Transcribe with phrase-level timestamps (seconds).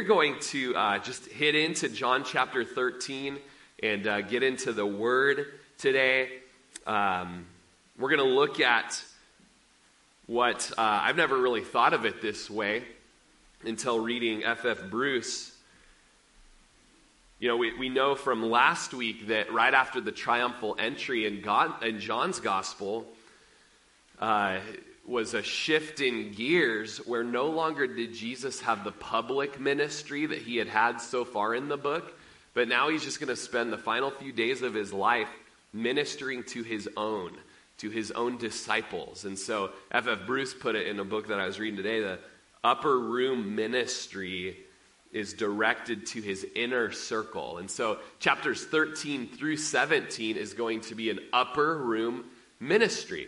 [0.00, 3.36] We're going to uh, just hit into John chapter 13
[3.82, 5.44] and uh, get into the Word
[5.76, 6.30] today.
[6.86, 7.44] Um,
[7.98, 9.04] we're going to look at
[10.24, 12.82] what uh, I've never really thought of it this way
[13.66, 14.84] until reading F.F.
[14.88, 15.54] Bruce.
[17.38, 21.42] You know, we, we know from last week that right after the triumphal entry in,
[21.42, 23.04] God, in John's Gospel,
[24.18, 24.60] uh,
[25.10, 30.38] was a shift in gears where no longer did Jesus have the public ministry that
[30.38, 32.16] he had had so far in the book,
[32.54, 35.28] but now he's just going to spend the final few days of his life
[35.72, 37.32] ministering to his own,
[37.78, 39.24] to his own disciples.
[39.24, 40.20] And so F.F.
[40.26, 42.20] Bruce put it in a book that I was reading today the
[42.62, 44.58] upper room ministry
[45.12, 47.58] is directed to his inner circle.
[47.58, 52.26] And so chapters 13 through 17 is going to be an upper room
[52.60, 53.26] ministry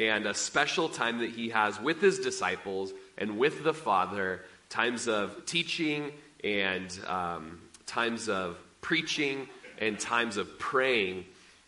[0.00, 5.06] and a special time that he has with his disciples and with the Father, times
[5.06, 6.10] of teaching
[6.42, 9.46] and um, times of preaching
[9.78, 11.26] and times of praying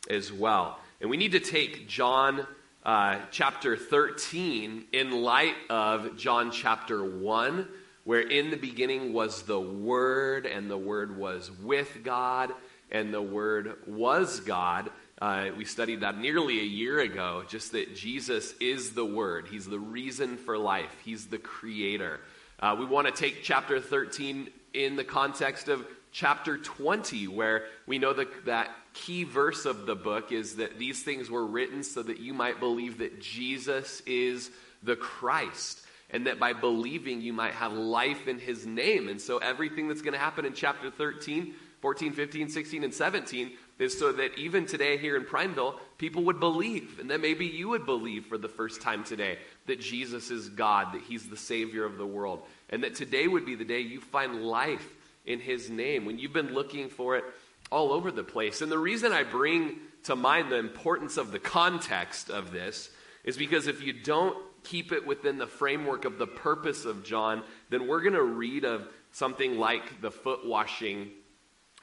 [0.09, 0.79] as well.
[1.01, 2.47] And we need to take John
[2.85, 7.69] uh, chapter 13 in light of John chapter 1,
[8.05, 12.53] where in the beginning was the Word, and the Word was with God,
[12.91, 14.91] and the Word was God.
[15.23, 19.47] Uh, we studied that nearly a year ago, just that Jesus is the Word.
[19.49, 22.19] He's the reason for life, He's the Creator.
[22.59, 28.01] Uh, we want to take chapter 13 in the context of chapter 20, where we
[28.01, 32.03] know that, that key verse of the book is that these things were written so
[32.03, 34.51] that you might believe that Jesus is
[34.83, 39.09] the Christ and that by believing you might have life in his name.
[39.09, 43.47] And so everything that's going to happen in chapter 13, 14, 15, 16, and 17
[43.47, 43.53] is
[43.89, 47.85] so that even today here in Prineville, people would believe, and that maybe you would
[47.85, 51.99] believe for the first time today that Jesus is God, that He's the Savior of
[51.99, 54.87] the world, and that today would be the day you find life
[55.27, 57.25] in His name when you've been looking for it
[57.71, 58.61] all over the place.
[58.61, 62.91] And the reason I bring to mind the importance of the context of this
[63.25, 67.43] is because if you don't keep it within the framework of the purpose of John,
[67.71, 71.11] then we're going to read of something like the foot washing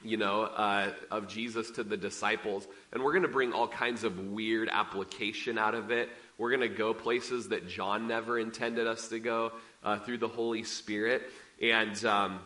[0.02, 2.66] you know, uh, of Jesus to the disciples.
[2.92, 6.08] And we're going to bring all kinds of weird application out of it.
[6.38, 9.52] We're going to go places that John never intended us to go
[9.84, 11.22] uh, through the Holy Spirit.
[11.60, 12.40] And, um,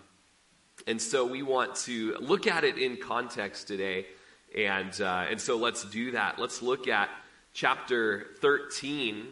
[0.87, 4.07] and so we want to look at it in context today.
[4.57, 6.39] And, uh, and so let's do that.
[6.39, 7.09] Let's look at
[7.53, 9.27] chapter 13.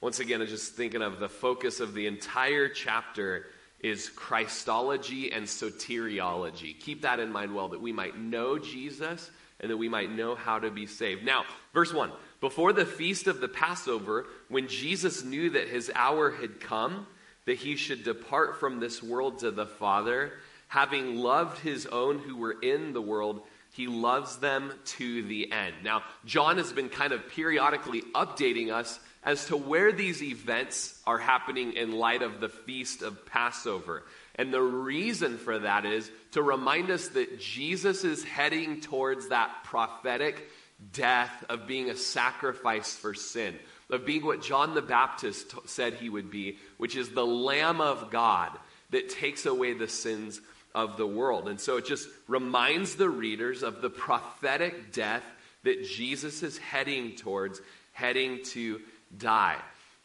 [0.00, 3.46] Once again, I'm just thinking of the focus of the entire chapter
[3.86, 6.78] is Christology and soteriology.
[6.80, 9.30] Keep that in mind well, that we might know Jesus
[9.60, 11.24] and that we might know how to be saved.
[11.24, 12.10] Now, verse 1
[12.40, 17.06] Before the feast of the Passover, when Jesus knew that his hour had come,
[17.44, 20.32] that he should depart from this world to the Father,
[20.66, 23.42] having loved his own who were in the world,
[23.72, 25.76] he loves them to the end.
[25.84, 31.18] Now, John has been kind of periodically updating us as to where these events are
[31.18, 34.04] happening in light of the feast of Passover.
[34.36, 39.64] And the reason for that is to remind us that Jesus is heading towards that
[39.64, 40.48] prophetic
[40.92, 43.56] death of being a sacrifice for sin,
[43.90, 47.80] of being what John the Baptist t- said he would be, which is the Lamb
[47.80, 48.52] of God
[48.90, 50.40] that takes away the sins
[50.72, 51.48] of the world.
[51.48, 55.24] And so it just reminds the readers of the prophetic death
[55.64, 57.60] that Jesus is heading towards,
[57.92, 58.80] heading to
[59.16, 59.56] die.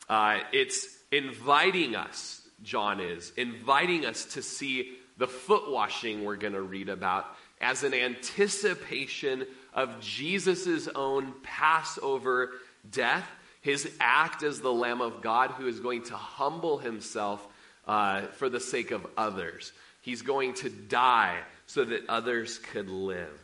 [0.10, 6.54] Uh, it's inviting us, John is, inviting us to see the foot washing we're going
[6.54, 7.26] to read about
[7.60, 12.52] as an anticipation of Jesus' own Passover
[12.90, 13.28] death,
[13.62, 17.48] his act as the Lamb of God who is going to humble himself
[17.88, 19.72] uh, for the sake of others.
[20.02, 23.40] He's going to die so that others could live.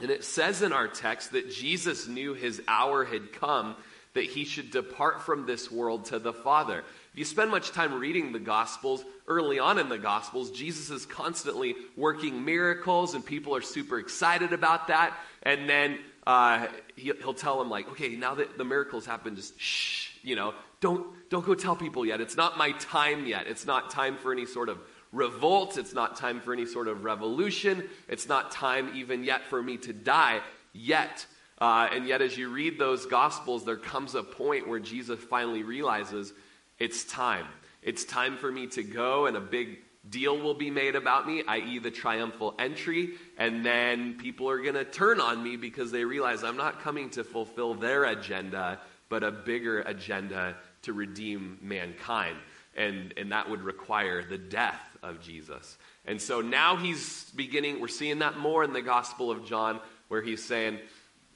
[0.00, 3.76] And it says in our text that Jesus knew his hour had come
[4.16, 6.80] that he should depart from this world to the Father.
[7.12, 11.06] If you spend much time reading the Gospels, early on in the Gospels, Jesus is
[11.06, 15.16] constantly working miracles, and people are super excited about that.
[15.42, 16.66] And then uh,
[16.96, 20.54] he, will tell them, like, okay, now that the miracles happen, just shh, you know,
[20.80, 22.20] don't, don't go tell people yet.
[22.20, 23.46] It's not my time yet.
[23.46, 24.78] It's not time for any sort of
[25.12, 25.78] revolt.
[25.78, 27.88] It's not time for any sort of revolution.
[28.08, 30.40] It's not time even yet for me to die
[30.72, 31.26] yet.
[31.58, 35.62] Uh, and yet, as you read those Gospels, there comes a point where Jesus finally
[35.62, 36.32] realizes
[36.78, 37.46] it's time.
[37.82, 41.42] It's time for me to go, and a big deal will be made about me,
[41.48, 43.10] i.e., the triumphal entry.
[43.38, 47.10] And then people are going to turn on me because they realize I'm not coming
[47.10, 48.78] to fulfill their agenda,
[49.08, 52.36] but a bigger agenda to redeem mankind.
[52.76, 55.78] and, and that would require the death of Jesus.
[56.04, 60.22] And so now he's beginning, we're seeing that more in the Gospel of John, where
[60.22, 60.78] he's saying,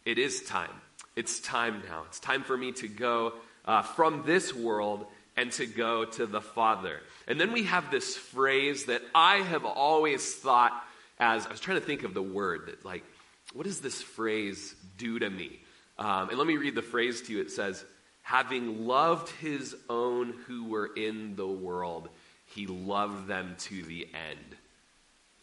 [0.04, 0.70] It is time.
[1.16, 2.04] It's time now.
[2.06, 5.06] It's time for me to go uh, from this world
[5.36, 7.00] and to go to the Father.
[7.26, 10.72] And then we have this phrase that I have always thought
[11.18, 13.04] as I was trying to think of the word that, like,
[13.52, 15.60] what does this phrase do to me?
[15.98, 17.40] Um, and let me read the phrase to you.
[17.40, 17.84] It says,
[18.22, 22.08] having loved his own who were in the world,
[22.46, 24.56] he loved them to the end.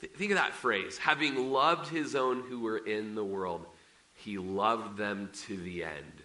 [0.01, 0.97] Th- think of that phrase.
[0.97, 3.65] Having loved his own who were in the world,
[4.17, 6.21] he loved them to the end.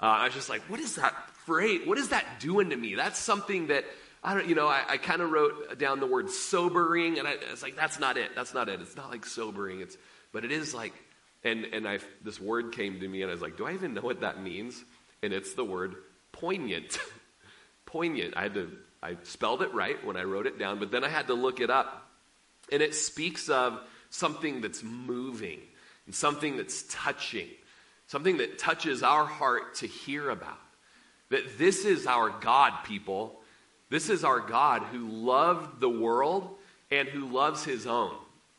[0.00, 1.14] Uh, I was just like, what is that
[1.46, 1.82] phrase?
[1.86, 2.94] What is that doing to me?
[2.94, 3.84] That's something that
[4.22, 7.36] I don't, you know, I, I kind of wrote down the word sobering, and I,
[7.52, 8.30] it's like that's not it.
[8.34, 8.80] That's not it.
[8.80, 9.80] It's not like sobering.
[9.80, 9.96] It's,
[10.32, 10.92] but it is like,
[11.42, 13.94] and and I this word came to me, and I was like, do I even
[13.94, 14.82] know what that means?
[15.22, 15.96] And it's the word
[16.32, 16.98] poignant.
[17.86, 18.34] poignant.
[18.36, 21.08] I had to, I spelled it right when I wrote it down, but then I
[21.08, 22.10] had to look it up,
[22.70, 23.80] and it speaks of
[24.10, 25.60] something that's moving
[26.06, 27.48] and something that's touching,
[28.06, 30.58] something that touches our heart to hear about.
[31.30, 33.40] That this is our God, people
[33.90, 36.48] this is our God who loved the world
[36.90, 38.14] and who loves his own.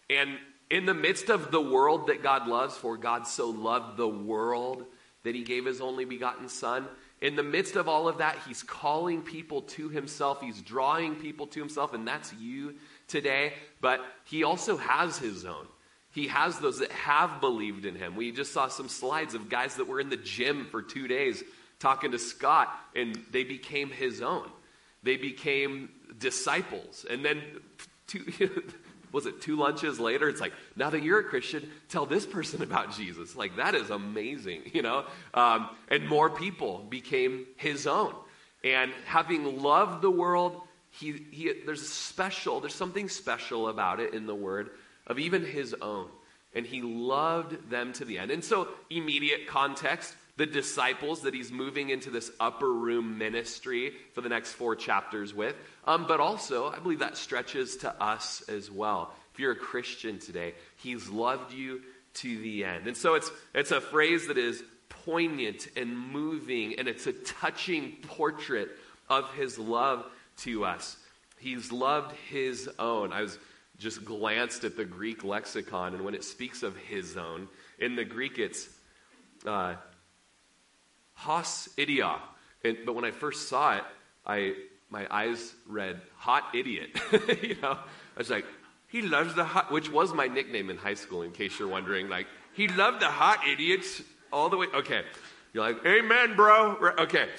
[0.10, 0.38] And
[0.70, 4.86] in the midst of the world that God loves, for God so loved the world
[5.24, 6.86] that he gave his only begotten Son,
[7.22, 10.42] in the midst of all of that, he's calling people to himself.
[10.42, 12.76] He's drawing people to himself, and that's you
[13.08, 13.54] today.
[13.80, 15.68] But he also has his own.
[16.12, 18.16] He has those that have believed in him.
[18.16, 21.42] We just saw some slides of guys that were in the gym for two days
[21.80, 24.48] talking to Scott, and they became his own.
[25.04, 27.06] They became disciples.
[27.10, 27.42] And then,
[28.08, 28.25] two,
[29.12, 30.28] was it two lunches later?
[30.30, 33.36] It's like, now that you're a Christian, tell this person about Jesus.
[33.36, 35.06] Like, that is amazing, you know?
[35.34, 38.13] Um, and more people became his own.
[38.63, 40.62] And having loved the world,
[40.92, 44.72] he, he, there's a special, there's something special about it in the word
[45.07, 46.07] of even his own.
[46.53, 48.30] And he loved them to the end.
[48.31, 54.21] And so, immediate context, the disciples that he's moving into this upper room ministry for
[54.21, 55.56] the next four chapters with.
[55.86, 59.13] Um, but also, I believe that stretches to us as well.
[59.33, 61.81] If you're a Christian today, he's loved you
[62.15, 62.88] to the end.
[62.88, 67.98] And so it's, it's a phrase that is poignant and moving, and it's a touching
[68.03, 68.69] portrait
[69.09, 70.06] of his love
[70.38, 70.98] to us.
[71.39, 73.13] He's loved his own.
[73.13, 73.38] I was
[73.81, 77.48] just glanced at the Greek lexicon, and when it speaks of his own,
[77.80, 78.69] in the Greek it's
[79.45, 79.74] uh,
[81.16, 82.19] Hos idia.
[82.63, 83.83] And, but when I first saw it,
[84.25, 84.54] I,
[84.89, 86.89] my eyes read hot idiot.
[87.42, 88.45] you know, I was like,
[88.88, 92.07] he loves the hot, which was my nickname in high school, in case you're wondering.
[92.07, 94.01] Like, he loved the hot idiots
[94.31, 94.68] all the way.
[94.75, 95.01] Okay.
[95.54, 96.77] You're like, amen, bro.
[97.00, 97.30] Okay.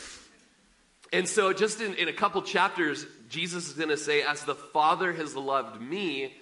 [1.13, 4.55] And so, just in, in a couple chapters, Jesus is going to say, As the
[4.55, 6.35] Father has loved me,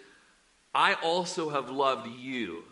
[0.73, 2.63] I also have loved you.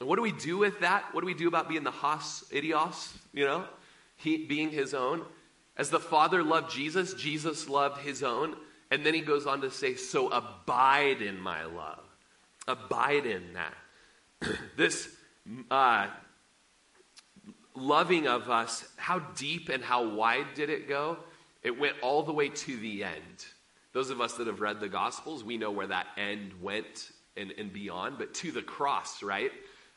[0.00, 1.14] And what do we do with that?
[1.14, 3.64] What do we do about being the hos idios, you know,
[4.16, 5.22] he, being his own?
[5.76, 8.56] As the Father loved Jesus, Jesus loved his own.
[8.90, 12.04] And then he goes on to say, So abide in my love.
[12.66, 13.74] Abide in that.
[14.76, 15.08] this
[15.70, 16.08] uh,
[17.76, 21.18] loving of us, how deep and how wide did it go?
[21.62, 23.46] It went all the way to the end.
[23.92, 27.52] Those of us that have read the Gospels, we know where that end went and,
[27.58, 29.52] and beyond, but to the cross, right?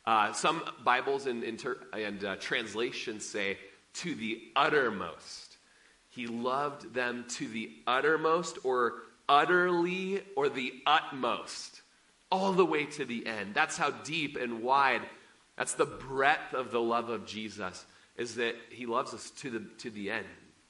[0.05, 3.57] Uh, some Bibles and, and uh, translations say,
[3.93, 5.57] to the uttermost.
[6.09, 8.93] He loved them to the uttermost, or
[9.27, 11.81] utterly, or the utmost,
[12.31, 13.53] all the way to the end.
[13.53, 15.01] That's how deep and wide,
[15.59, 17.85] that's the breadth of the love of Jesus,
[18.15, 20.25] is that he loves us to the, to the end,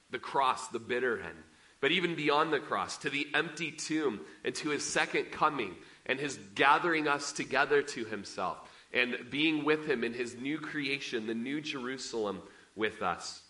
[0.09, 1.37] the cross, the bitter end.
[1.79, 6.19] But even beyond the cross, to the empty tomb, and to his second coming, and
[6.19, 8.57] his gathering us together to himself
[8.91, 12.41] and being with him in his new creation, the new Jerusalem
[12.75, 13.41] with us.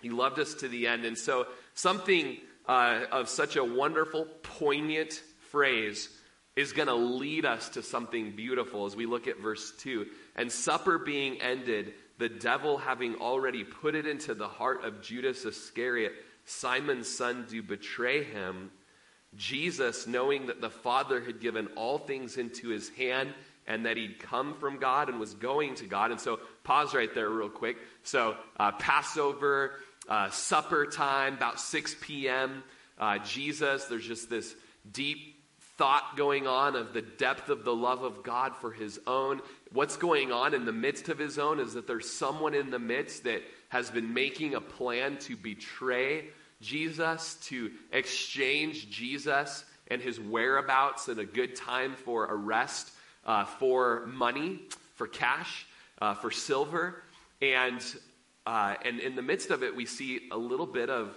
[0.00, 1.04] He loved us to the end.
[1.04, 6.08] And so, something uh, of such a wonderful, poignant phrase
[6.56, 10.06] is going to lead us to something beautiful as we look at verse 2.
[10.36, 15.44] And supper being ended, the devil having already put it into the heart of Judas
[15.44, 16.12] Iscariot,
[16.44, 18.70] Simon's son, to betray him,
[19.36, 23.34] Jesus, knowing that the Father had given all things into his hand
[23.66, 26.10] and that he'd come from God and was going to God.
[26.10, 27.78] And so, pause right there, real quick.
[28.02, 29.72] So, uh, Passover,
[30.08, 32.62] uh, supper time, about 6 p.m.
[32.98, 34.54] Uh, Jesus, there's just this
[34.90, 35.33] deep
[35.76, 39.40] thought going on of the depth of the love of God for his own.
[39.72, 42.78] What's going on in the midst of his own is that there's someone in the
[42.78, 46.26] midst that has been making a plan to betray
[46.60, 52.92] Jesus, to exchange Jesus and his whereabouts and a good time for arrest
[53.26, 54.60] uh, for money,
[54.94, 55.66] for cash,
[56.00, 57.02] uh, for silver.
[57.42, 57.84] And,
[58.46, 61.14] uh, and in the midst of it, we see a little bit of,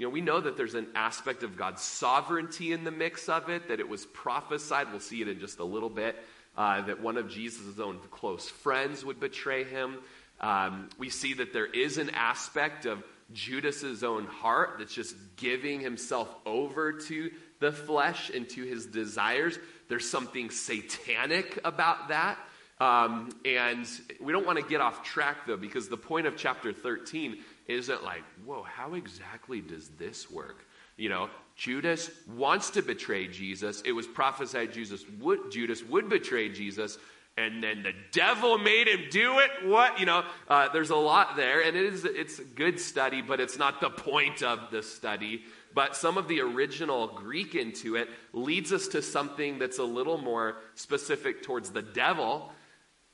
[0.00, 3.50] you know, we know that there's an aspect of God's sovereignty in the mix of
[3.50, 4.90] it, that it was prophesied.
[4.90, 6.16] We'll see it in just a little bit.
[6.56, 9.98] Uh, that one of Jesus' own close friends would betray him.
[10.40, 13.04] Um, we see that there is an aspect of
[13.34, 19.58] Judas's own heart that's just giving himself over to the flesh and to his desires.
[19.88, 22.38] There's something satanic about that.
[22.80, 23.86] Um, and
[24.18, 27.36] we don't want to get off track, though, because the point of chapter 13
[27.70, 30.66] isn't like, whoa, how exactly does this work?
[30.96, 33.82] You know, Judas wants to betray Jesus.
[33.82, 36.98] It was prophesied Jesus would, Judas would betray Jesus,
[37.36, 39.50] and then the devil made him do it.
[39.64, 39.98] What?
[39.98, 43.40] You know, uh, there's a lot there, and it is, it's a good study, but
[43.40, 48.08] it's not the point of the study but some of the original Greek into it
[48.32, 52.52] leads us to something that's a little more specific towards the devil,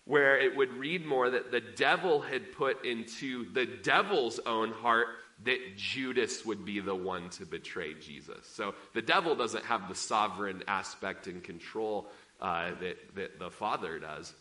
[0.06, 5.08] where it would read more that the devil had put into the devil's own heart
[5.44, 8.46] that Judas would be the one to betray Jesus.
[8.54, 12.06] So the devil doesn't have the sovereign aspect and control
[12.40, 14.32] uh, that, that the Father does.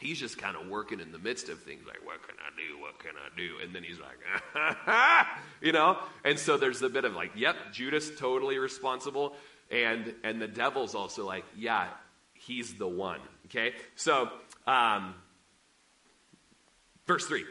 [0.00, 2.78] He's just kind of working in the midst of things like what can i do?
[2.82, 3.54] What can i do?
[3.64, 5.26] And then he's like
[5.62, 5.98] you know?
[6.22, 9.34] And so there's a bit of like yep judas totally responsible.
[9.70, 11.88] And and the devil's also like yeah
[12.34, 13.72] he's the one okay?
[13.94, 14.28] So
[14.66, 15.14] um,
[17.06, 17.44] verse 3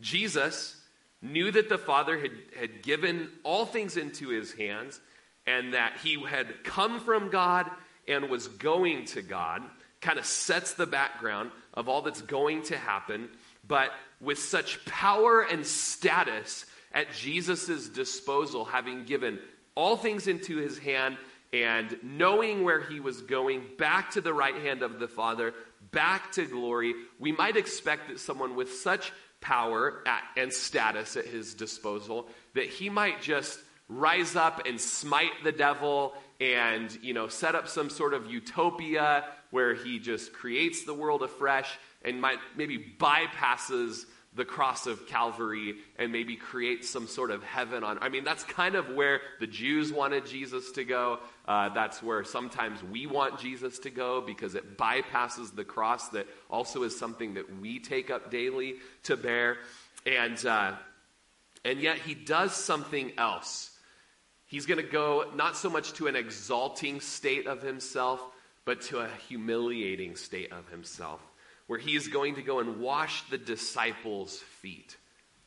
[0.00, 0.80] jesus
[1.22, 5.00] knew that the father had, had given all things into his hands
[5.46, 7.70] and that he had come from god
[8.06, 9.62] and was going to god
[10.04, 13.28] kind of sets the background of all that's going to happen,
[13.66, 19.38] but with such power and status at Jesus' disposal, having given
[19.74, 21.16] all things into his hand
[21.52, 25.54] and knowing where he was going back to the right hand of the Father,
[25.94, 31.26] back to glory, we might expect that someone with such power at, and status at
[31.26, 37.28] his disposal that he might just rise up and smite the devil and you know
[37.28, 42.38] set up some sort of utopia where he just creates the world afresh and might,
[42.56, 47.98] maybe bypasses the cross of Calvary and maybe create some sort of heaven on.
[48.00, 51.20] I mean, that's kind of where the Jews wanted Jesus to go.
[51.46, 56.26] Uh, that's where sometimes we want Jesus to go because it bypasses the cross that
[56.50, 59.58] also is something that we take up daily to bear.
[60.04, 60.72] And, uh,
[61.64, 63.70] and yet he does something else.
[64.46, 68.20] He's going to go not so much to an exalting state of himself,
[68.64, 71.20] but to a humiliating state of himself,
[71.66, 74.96] where he is going to go and wash the disciples' feet,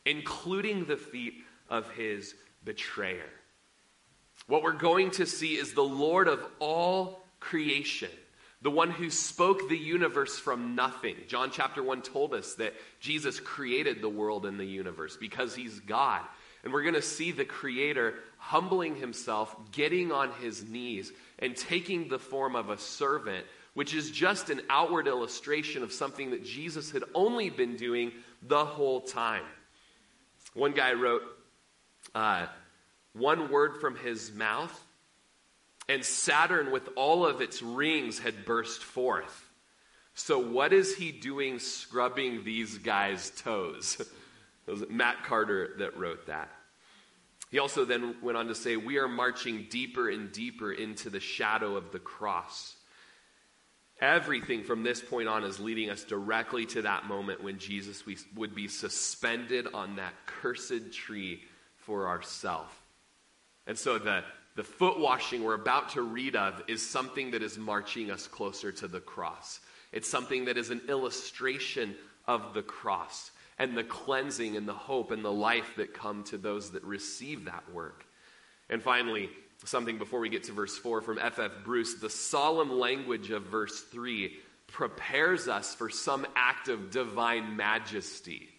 [0.06, 1.36] including the feet
[1.70, 2.34] of his
[2.64, 3.30] betrayer.
[4.48, 8.10] What we're going to see is the Lord of all creation,
[8.62, 11.16] the one who spoke the universe from nothing.
[11.28, 15.80] John chapter 1 told us that Jesus created the world and the universe because he's
[15.82, 16.22] God.
[16.64, 22.08] And we're going to see the Creator humbling himself, getting on his knees, and taking
[22.08, 23.46] the form of a servant,
[23.78, 28.66] which is just an outward illustration of something that Jesus had only been doing the
[28.66, 29.44] whole time.
[30.56, 31.22] One guy wrote,
[32.16, 32.48] uh,
[33.14, 34.74] One word from his mouth,
[35.88, 39.48] and Saturn with all of its rings had burst forth.
[40.16, 43.98] So, what is he doing scrubbing these guys' toes?
[44.68, 46.50] it was Matt Carter that wrote that.
[47.52, 51.20] He also then went on to say, We are marching deeper and deeper into the
[51.20, 52.74] shadow of the cross.
[54.00, 58.04] Everything from this point on is leading us directly to that moment when Jesus
[58.36, 61.42] would be suspended on that cursed tree
[61.78, 62.84] for ourself.
[63.66, 64.24] And so the,
[64.56, 68.72] the foot washing we're about to read of is something that is marching us closer
[68.74, 69.62] to the cross.
[69.92, 71.96] It's something that is an illustration
[72.28, 76.38] of the cross and the cleansing and the hope and the life that come to
[76.38, 78.06] those that receive that work.
[78.70, 79.30] And finally,
[79.66, 81.52] something before we get to verse 4 from F.F.
[81.64, 84.34] Bruce the solemn language of verse 3
[84.68, 88.50] prepares us for some act of divine majesty.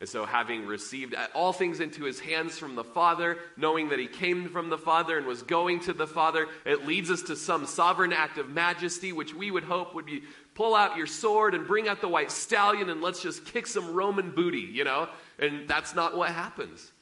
[0.00, 4.06] And so, having received all things into his hands from the Father, knowing that he
[4.06, 7.64] came from the Father and was going to the Father, it leads us to some
[7.64, 10.22] sovereign act of majesty, which we would hope would be
[10.54, 13.94] pull out your sword and bring out the white stallion and let's just kick some
[13.94, 15.08] Roman booty, you know?
[15.38, 16.92] And that's not what happens.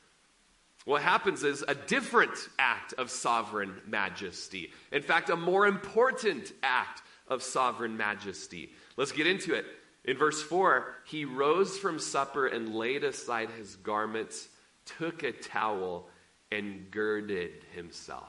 [0.84, 4.72] What happens is a different act of sovereign majesty.
[4.90, 8.72] In fact, a more important act of sovereign majesty.
[8.96, 9.64] Let's get into it.
[10.04, 14.48] In verse 4, he rose from supper and laid aside his garments
[14.84, 16.08] took a towel
[16.50, 18.28] and girded himself.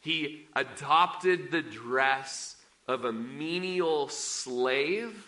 [0.00, 5.26] He adopted the dress of a menial slave.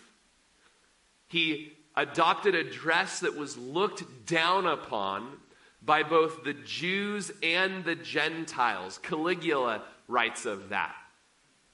[1.28, 5.38] He adopted a dress that was looked down upon
[5.82, 8.98] by both the Jews and the Gentiles.
[8.98, 10.94] Caligula writes of that.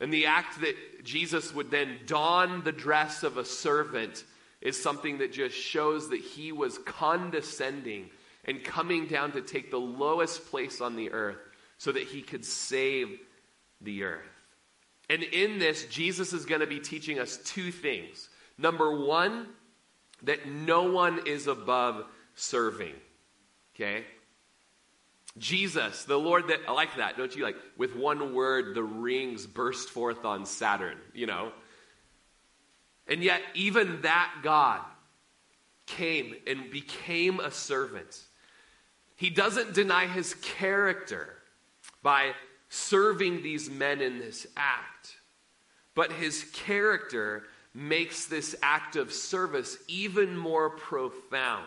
[0.01, 4.25] And the act that Jesus would then don the dress of a servant
[4.61, 8.11] is something that just shows that he was condescending
[8.45, 11.39] and coming down to take the lowest place on the earth
[11.79, 13.19] so that he could save
[13.81, 14.21] the earth.
[15.09, 18.29] And in this, Jesus is going to be teaching us two things.
[18.59, 19.49] Number one,
[20.23, 22.95] that no one is above serving.
[23.75, 24.05] Okay?
[25.39, 27.43] Jesus, the Lord that, I like that, don't you?
[27.43, 31.53] Like, with one word, the rings burst forth on Saturn, you know?
[33.09, 34.81] And yet, even that God
[35.87, 38.21] came and became a servant.
[39.17, 41.35] He doesn't deny his character
[42.03, 42.33] by
[42.69, 45.17] serving these men in this act,
[45.95, 51.67] but his character makes this act of service even more profound.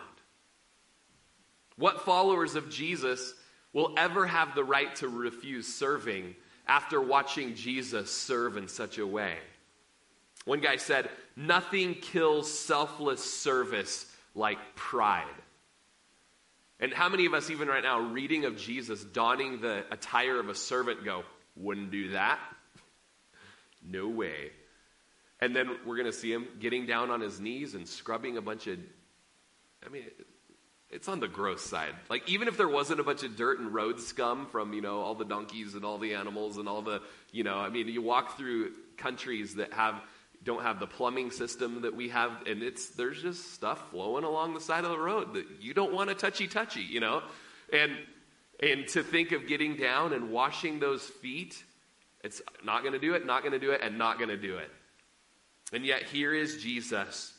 [1.76, 3.34] What followers of Jesus
[3.72, 6.34] will ever have the right to refuse serving
[6.66, 9.36] after watching Jesus serve in such a way?
[10.44, 15.24] One guy said, Nothing kills selfless service like pride.
[16.78, 20.48] And how many of us, even right now, reading of Jesus, donning the attire of
[20.48, 21.24] a servant, go,
[21.56, 22.38] Wouldn't do that?
[23.84, 24.50] No way.
[25.40, 28.42] And then we're going to see him getting down on his knees and scrubbing a
[28.42, 28.78] bunch of.
[29.84, 30.04] I mean,
[30.90, 31.94] it's on the gross side.
[32.08, 35.00] Like, even if there wasn't a bunch of dirt and road scum from, you know,
[35.00, 37.02] all the donkeys and all the animals and all the,
[37.32, 40.00] you know, I mean, you walk through countries that have
[40.44, 44.54] don't have the plumbing system that we have and it's there's just stuff flowing along
[44.54, 47.20] the side of the road that you don't want to touchy touchy you know
[47.72, 47.92] and
[48.62, 51.62] and to think of getting down and washing those feet
[52.22, 54.36] it's not going to do it not going to do it and not going to
[54.36, 54.70] do it
[55.72, 57.32] and yet, here is Jesus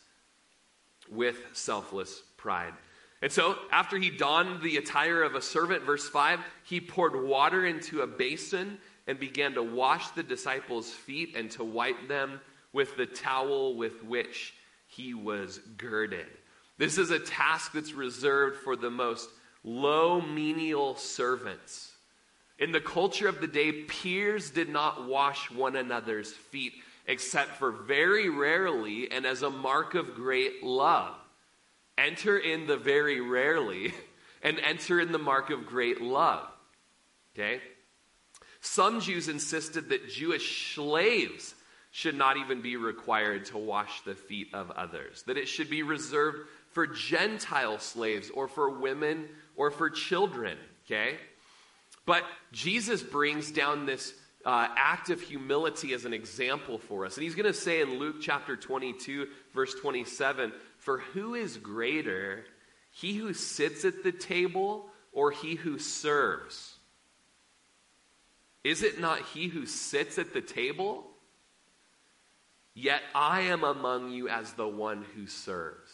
[1.09, 2.73] with selfless pride.
[3.21, 7.65] And so, after he donned the attire of a servant, verse 5, he poured water
[7.65, 12.39] into a basin and began to wash the disciples' feet and to wipe them
[12.73, 14.53] with the towel with which
[14.87, 16.27] he was girded.
[16.77, 19.29] This is a task that's reserved for the most
[19.63, 21.93] low menial servants.
[22.59, 26.73] In the culture of the day, peers did not wash one another's feet
[27.07, 31.15] except for very rarely and as a mark of great love.
[31.97, 33.93] Enter in the very rarely
[34.43, 36.47] and enter in the mark of great love.
[37.33, 37.61] Okay?
[38.59, 41.55] Some Jews insisted that Jewish slaves
[41.91, 45.83] should not even be required to wash the feet of others, that it should be
[45.83, 46.39] reserved
[46.71, 50.57] for Gentile slaves or for women or for children.
[50.85, 51.15] Okay?
[52.05, 54.13] But Jesus brings down this
[54.47, 57.17] uh, act of humility as an example for us.
[57.17, 62.45] And he's going to say in Luke chapter 22, verse 27 For who is greater,
[62.91, 66.73] he who sits at the table or he who serves?
[68.63, 71.05] Is it not he who sits at the table?
[72.73, 75.91] Yet I am among you as the one who serves.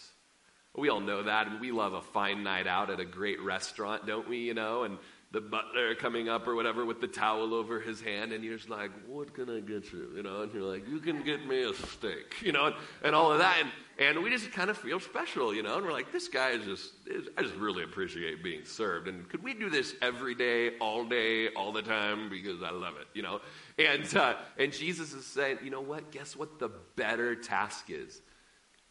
[0.76, 4.06] We all know that, and we love a fine night out at a great restaurant,
[4.06, 4.39] don't we?
[4.39, 5.00] You know, and
[5.34, 8.69] the butler coming up or whatever with the towel over his hand, and you're just
[8.69, 11.63] like, "What can I get you?" You know, and you're like, "You can get me
[11.63, 14.78] a steak," you know, and, and all of that, and and we just kind of
[14.78, 17.84] feel special, you know, and we're like, "This guy is just, is, I just really
[17.84, 22.30] appreciate being served, and could we do this every day, all day, all the time
[22.30, 23.41] because I love it, you know?"
[23.80, 26.12] And uh, and Jesus is saying, "You know what?
[26.12, 26.60] Guess what?
[26.60, 28.22] The better task is."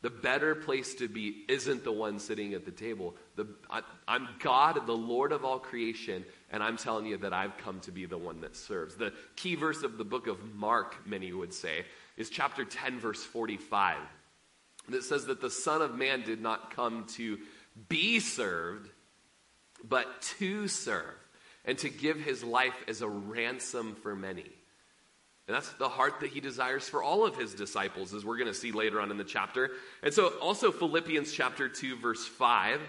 [0.02, 3.14] The better place to be isn't the one sitting at the table.
[3.36, 7.56] The, I, I'm God, the Lord of all creation, and I'm telling you that I've
[7.58, 8.96] come to be the one that serves.
[8.96, 11.84] The key verse of the book of Mark, many would say,
[12.16, 13.98] is chapter 10, verse 45.
[14.88, 17.38] That says that the Son of Man did not come to
[17.88, 18.90] be served,
[19.84, 21.14] but to serve,
[21.64, 24.50] and to give his life as a ransom for many.
[25.46, 28.52] And that's the heart that he desires for all of his disciples, as we're going
[28.52, 29.72] to see later on in the chapter.
[30.02, 32.80] And so, also, Philippians chapter 2, verse 5,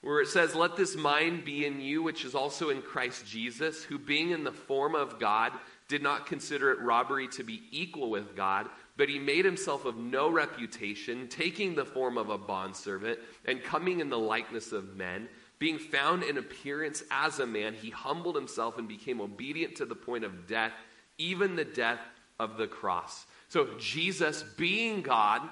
[0.00, 3.84] where it says, Let this mind be in you, which is also in Christ Jesus,
[3.84, 5.52] who being in the form of God,
[5.88, 9.96] did not consider it robbery to be equal with God, but he made himself of
[9.96, 15.28] no reputation, taking the form of a bondservant, and coming in the likeness of men.
[15.58, 19.94] Being found in appearance as a man, he humbled himself and became obedient to the
[19.94, 20.72] point of death,
[21.18, 22.00] even the death
[22.38, 23.26] of the cross.
[23.48, 25.42] So, Jesus, being God,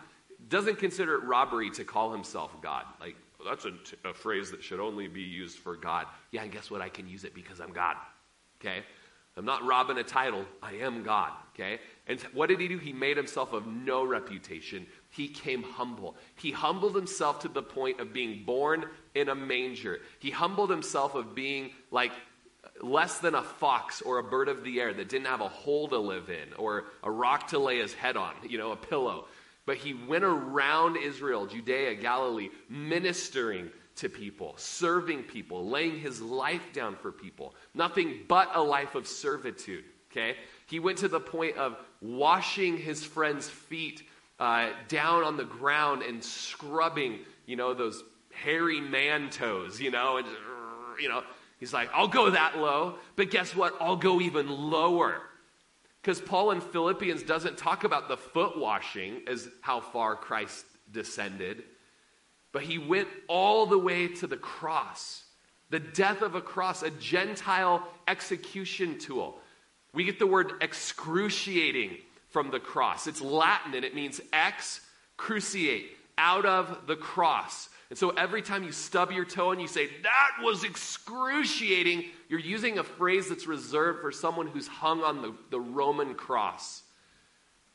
[0.49, 2.85] doesn't consider it robbery to call himself God.
[3.01, 6.07] Like, that's a, t- a phrase that should only be used for God.
[6.33, 6.81] Yeah, and guess what?
[6.81, 7.97] I can use it because I'm God.
[8.61, 8.83] Okay?
[9.37, 10.45] I'm not robbing a title.
[10.62, 11.33] I am God.
[11.55, 11.81] Okay?
[12.07, 12.79] And what did he do?
[12.79, 14.87] He made himself of no reputation.
[15.14, 16.16] He came humble.
[16.35, 20.00] He humbled himself to the point of being born in a manger.
[20.18, 22.11] He humbled himself of being like
[22.83, 25.87] less than a fox or a bird of the air that didn't have a hole
[25.87, 29.27] to live in or a rock to lay his head on, you know, a pillow.
[29.66, 36.72] But he went around Israel, Judea, Galilee, ministering to people, serving people, laying his life
[36.72, 37.55] down for people.
[37.72, 40.37] Nothing but a life of servitude, okay?
[40.66, 44.03] He went to the point of washing his friends' feet
[44.38, 50.16] uh, down on the ground and scrubbing, you know, those hairy man toes, you know,
[50.16, 50.27] and,
[51.01, 51.23] you know,
[51.59, 53.75] he's like, I'll go that low, but guess what?
[53.81, 55.23] I'll go even lower.
[56.03, 61.64] Because Paul in Philippians doesn't talk about the foot washing as how far Christ descended,
[62.53, 65.25] but he went all the way to the cross,
[65.70, 69.38] the death of a cross, a Gentile execution tool.
[69.94, 71.97] We get the word excruciating
[72.35, 73.07] from the cross.
[73.07, 74.81] It's Latin and it means ex
[75.16, 75.87] cruciate,
[76.18, 77.68] out of the cross.
[77.90, 82.40] And so every time you stub your toe and you say, that was excruciating, you're
[82.40, 86.83] using a phrase that's reserved for someone who's hung on the, the Roman cross.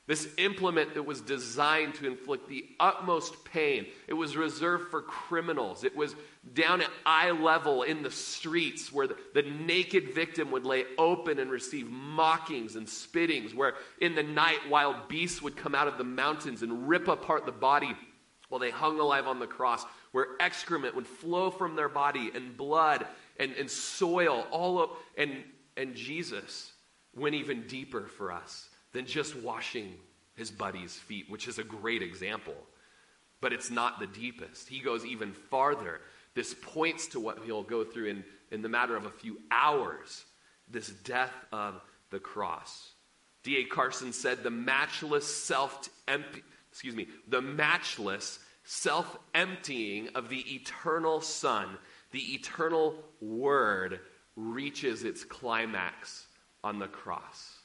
[0.09, 3.85] This implement that was designed to inflict the utmost pain.
[4.07, 5.83] It was reserved for criminals.
[5.83, 6.15] It was
[6.55, 11.37] down at eye level in the streets where the, the, naked victim would lay open
[11.37, 15.99] and receive mockings and spittings, where in the night wild beasts would come out of
[15.99, 17.95] the mountains and rip apart the body
[18.47, 22.57] while they hung alive on the cross where excrement would flow from their body and
[22.57, 23.05] blood
[23.39, 24.97] and, and soil all up.
[25.15, 25.43] And,
[25.77, 26.71] and Jesus
[27.15, 29.95] went even deeper for us than just washing
[30.35, 32.55] his buddy's feet, which is a great example.
[33.41, 34.67] But it's not the deepest.
[34.67, 36.01] He goes even farther.
[36.33, 40.25] This points to what he'll go through in, in the matter of a few hours
[40.69, 42.91] this death of the cross.
[43.43, 43.65] D.A.
[43.65, 45.89] Carson said, the matchless self
[46.71, 51.77] excuse me, the matchless self emptying of the eternal Son,
[52.11, 53.99] the eternal Word,
[54.35, 56.27] reaches its climax
[56.63, 57.58] on the cross.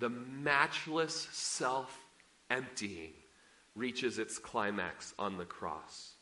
[0.00, 1.96] The matchless self
[2.48, 3.12] emptying
[3.76, 6.14] reaches its climax on the cross.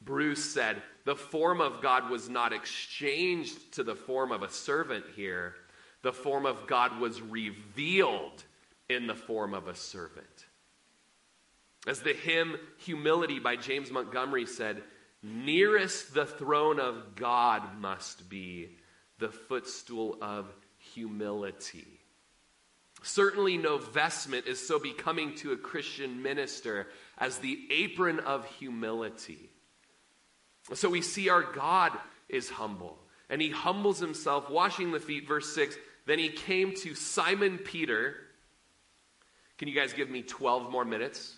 [0.00, 5.04] Bruce said, The form of God was not exchanged to the form of a servant
[5.14, 5.54] here.
[6.02, 8.42] The form of God was revealed
[8.90, 10.46] in the form of a servant.
[11.86, 14.82] As the hymn Humility by James Montgomery said,
[15.22, 18.76] nearest the throne of God must be
[19.18, 22.01] the footstool of humility.
[23.02, 26.88] Certainly, no vestment is so becoming to a Christian minister
[27.18, 29.50] as the apron of humility.
[30.74, 31.92] So we see our God
[32.28, 35.26] is humble, and he humbles himself, washing the feet.
[35.26, 38.14] Verse 6 Then he came to Simon Peter.
[39.58, 41.36] Can you guys give me 12 more minutes?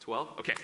[0.00, 0.40] 12?
[0.40, 0.54] Okay.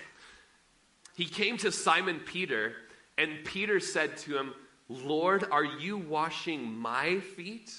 [1.15, 2.73] He came to Simon Peter,
[3.17, 4.53] and Peter said to him,
[4.87, 7.71] Lord, are you washing my feet?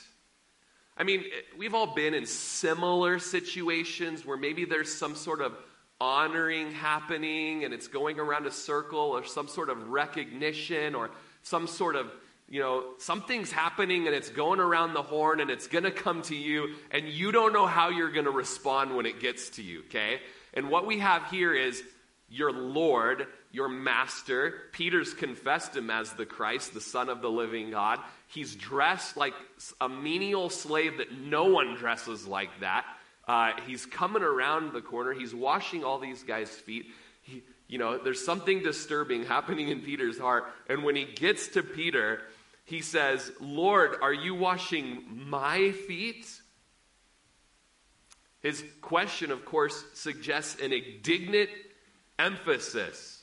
[1.00, 1.24] I mean,
[1.56, 5.56] we've all been in similar situations where maybe there's some sort of
[5.98, 11.10] honoring happening and it's going around a circle or some sort of recognition or
[11.42, 12.12] some sort of,
[12.50, 16.20] you know, something's happening and it's going around the horn and it's going to come
[16.20, 19.62] to you and you don't know how you're going to respond when it gets to
[19.62, 20.20] you, okay?
[20.52, 21.82] And what we have here is
[22.28, 24.64] your Lord, your Master.
[24.72, 28.00] Peter's confessed him as the Christ, the Son of the living God.
[28.32, 29.34] He's dressed like
[29.80, 32.84] a menial slave that no one dresses like that.
[33.26, 35.12] Uh, he's coming around the corner.
[35.12, 36.86] He's washing all these guys' feet.
[37.22, 40.44] He, you know, there's something disturbing happening in Peter's heart.
[40.68, 42.22] And when he gets to Peter,
[42.64, 46.26] he says, Lord, are you washing my feet?
[48.42, 51.50] His question, of course, suggests an indignant
[52.16, 53.22] emphasis.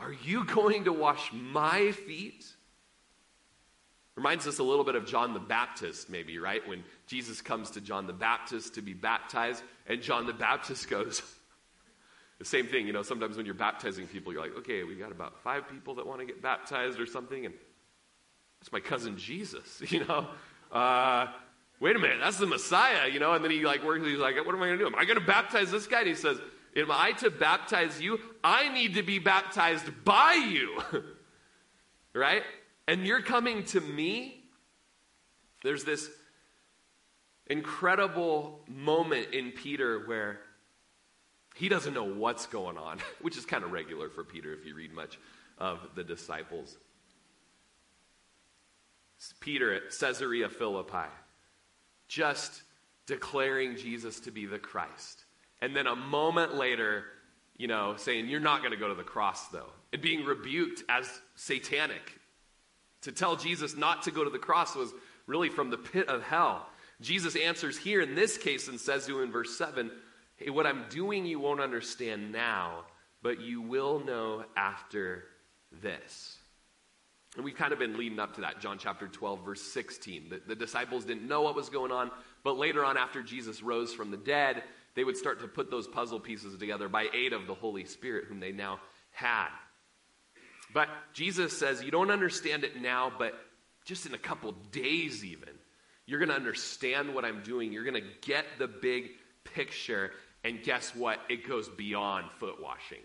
[0.00, 2.46] Are you going to wash my feet?
[4.16, 6.66] Reminds us a little bit of John the Baptist, maybe, right?
[6.68, 11.22] When Jesus comes to John the Baptist to be baptized, and John the Baptist goes,
[12.38, 15.12] the same thing, you know, sometimes when you're baptizing people, you're like, okay, we got
[15.12, 17.54] about five people that want to get baptized or something, and
[18.60, 20.26] it's my cousin Jesus, you know?
[20.70, 21.28] Uh,
[21.80, 23.32] wait a minute, that's the Messiah, you know?
[23.32, 24.86] And then he like works, he's like, what am I going to do?
[24.86, 26.00] Am I going to baptize this guy?
[26.00, 26.38] And he says,
[26.76, 28.20] am I to baptize you?
[28.44, 30.82] I need to be baptized by you.
[32.14, 32.42] right?
[32.88, 34.44] And you're coming to me?
[35.62, 36.10] There's this
[37.46, 40.40] incredible moment in Peter where
[41.54, 44.74] he doesn't know what's going on, which is kind of regular for Peter if you
[44.74, 45.18] read much
[45.58, 46.76] of the disciples.
[49.38, 51.08] Peter at Caesarea Philippi,
[52.08, 52.62] just
[53.06, 55.24] declaring Jesus to be the Christ.
[55.60, 57.04] And then a moment later,
[57.56, 59.68] you know, saying, You're not going to go to the cross, though.
[59.92, 62.18] And being rebuked as satanic.
[63.02, 64.92] To tell Jesus not to go to the cross was
[65.26, 66.68] really from the pit of hell.
[67.00, 69.90] Jesus answers here in this case and says to him in verse 7
[70.36, 72.84] Hey, what I'm doing you won't understand now,
[73.22, 75.24] but you will know after
[75.82, 76.38] this.
[77.36, 80.28] And we've kind of been leading up to that, John chapter 12, verse 16.
[80.28, 82.10] The, the, disciples didn't know what was going on,
[82.44, 85.86] but later on, after Jesus rose from the dead, they would start to put those
[85.86, 88.80] puzzle pieces together by aid of the Holy Spirit, whom they now
[89.12, 89.48] had.
[90.72, 93.34] But Jesus says, You don't understand it now, but
[93.84, 95.50] just in a couple days, even,
[96.06, 97.72] you're going to understand what I'm doing.
[97.72, 99.10] You're going to get the big
[99.44, 100.12] picture.
[100.44, 101.20] And guess what?
[101.28, 102.98] It goes beyond foot washing.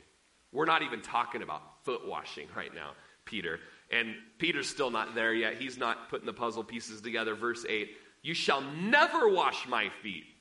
[0.52, 2.92] We're not even talking about foot washing right now,
[3.26, 3.60] Peter.
[3.92, 5.56] And Peter's still not there yet.
[5.58, 7.36] He's not putting the puzzle pieces together.
[7.36, 7.90] Verse 8
[8.24, 10.26] You shall never wash my feet.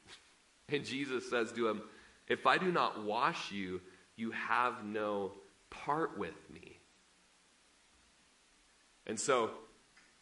[0.68, 1.80] And Jesus says to him,
[2.26, 3.80] If I do not wash you,
[4.16, 5.30] you have no
[5.70, 6.75] part with me.
[9.06, 9.50] And so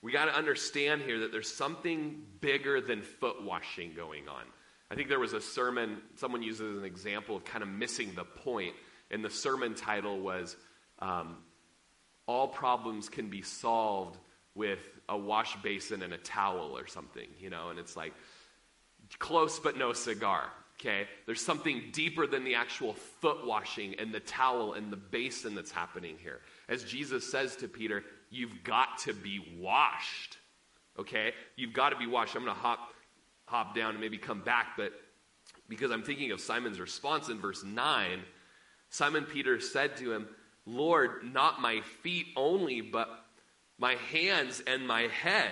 [0.03, 4.45] we got to understand here that there's something bigger than foot washing going on.
[4.91, 8.25] I think there was a sermon, someone uses an example of kind of missing the
[8.25, 8.75] point,
[9.11, 10.57] and the sermon title was
[10.99, 11.39] um,
[12.27, 14.19] All Problems Can Be Solved
[14.55, 18.13] with a Wash Basin and a Towel or something, you know, and it's like
[19.19, 20.51] close but no cigar.
[20.81, 21.07] Okay?
[21.27, 25.71] There's something deeper than the actual foot washing and the towel and the basin that's
[25.71, 26.41] happening here.
[26.69, 30.39] As Jesus says to Peter, you've got to be washed.
[30.99, 31.33] Okay?
[31.57, 32.35] You've got to be washed.
[32.35, 32.91] I'm going to hop
[33.47, 34.93] hop down and maybe come back, but
[35.69, 38.23] because I'm thinking of Simon's response in verse 9,
[38.89, 40.29] Simon Peter said to him,
[40.65, 43.09] Lord, not my feet only, but
[43.79, 45.51] my hands and my head.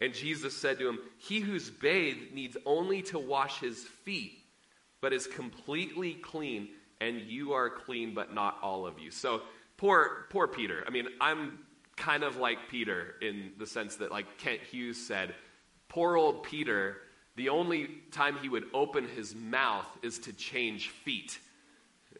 [0.00, 4.38] And Jesus said to him, He who's bathed needs only to wash his feet,
[5.00, 6.68] but is completely clean,
[7.00, 9.10] and you are clean, but not all of you.
[9.10, 9.42] So
[9.76, 10.84] poor, poor Peter.
[10.86, 11.58] I mean, I'm
[11.96, 15.34] kind of like Peter in the sense that, like Kent Hughes said,
[15.88, 16.98] poor old Peter,
[17.36, 21.38] the only time he would open his mouth is to change feet.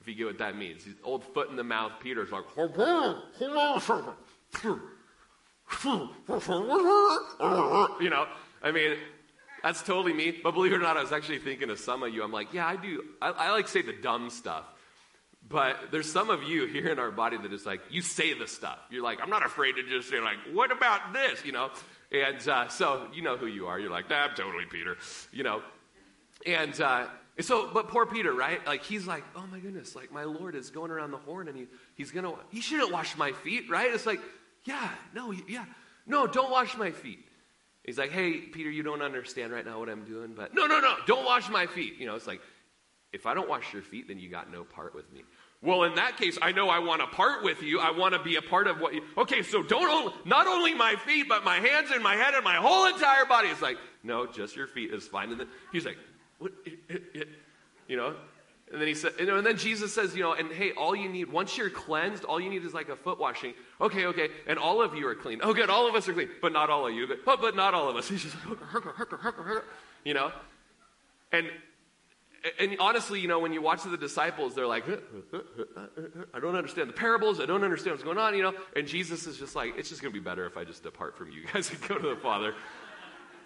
[0.00, 0.84] If you get what that means.
[0.84, 2.44] He's old foot in the mouth, Peter's like,
[8.00, 8.26] you know,
[8.62, 8.96] I mean,
[9.62, 10.38] that's totally me.
[10.42, 12.22] But believe it or not, I was actually thinking of some of you.
[12.22, 13.02] I'm like, yeah, I do.
[13.22, 14.64] I, I like say the dumb stuff.
[15.54, 18.48] But there's some of you here in our body that is like, you say the
[18.48, 18.80] stuff.
[18.90, 21.44] You're like, I'm not afraid to just say, like, what about this?
[21.44, 21.70] You know?
[22.10, 23.78] And uh, so you know who you are.
[23.78, 24.96] You're like, nah, I'm totally Peter.
[25.30, 25.62] You know?
[26.44, 28.66] And, uh, and so, but poor Peter, right?
[28.66, 31.56] Like, he's like, oh my goodness, like, my Lord is going around the horn and
[31.56, 33.94] he, he's going to, he shouldn't wash my feet, right?
[33.94, 34.20] It's like,
[34.64, 35.66] yeah, no, yeah,
[36.04, 37.24] no, don't wash my feet.
[37.84, 40.80] He's like, hey, Peter, you don't understand right now what I'm doing, but no, no,
[40.80, 42.00] no, don't wash my feet.
[42.00, 42.40] You know, it's like,
[43.12, 45.22] if I don't wash your feet, then you got no part with me.
[45.64, 47.80] Well, in that case, I know I want to part with you.
[47.80, 49.02] I want to be a part of what you.
[49.16, 52.44] Okay, so don't only, not only my feet, but my hands and my head and
[52.44, 53.48] my whole entire body.
[53.48, 55.30] It's like, no, just your feet is fine.
[55.30, 55.96] And then he's like,
[56.38, 56.52] what?
[57.88, 58.14] You know,
[58.72, 60.96] and then he said, you know, and then Jesus says, you know, and hey, all
[60.96, 63.54] you need, once you're cleansed, all you need is like a foot washing.
[63.80, 65.40] Okay, okay, and all of you are clean.
[65.42, 67.06] Oh, good, all of us are clean, but not all of you.
[67.24, 68.08] But, but not all of us.
[68.10, 68.58] He's just like,
[70.04, 70.32] you know,
[71.30, 71.46] and
[72.58, 74.84] and honestly, you know, when you watch the disciples, they're like,
[76.34, 77.40] I don't understand the parables.
[77.40, 78.52] I don't understand what's going on, you know.
[78.76, 81.16] And Jesus is just like, it's just going to be better if I just depart
[81.16, 82.54] from you guys and go to the Father.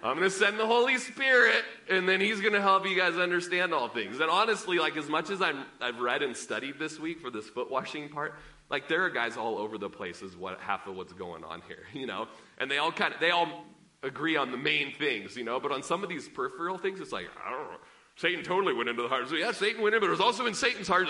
[0.03, 3.17] I'm going to send the Holy Spirit, and then He's going to help you guys
[3.17, 4.21] understand all things.
[4.21, 7.49] And honestly, like as much as I'm, I've read and studied this week for this
[7.49, 8.35] foot washing part,
[8.71, 11.63] like there are guys all over the place is what half of what's going on
[11.67, 12.29] here, you know.
[12.59, 13.65] And they all kind of they all
[14.03, 15.59] agree on the main things, you know.
[15.59, 17.79] But on some of these peripheral things, it's like I don't know.
[18.19, 19.29] Satan totally went into the heart.
[19.29, 21.07] So yeah, Satan went in, but it was also in Satan's heart,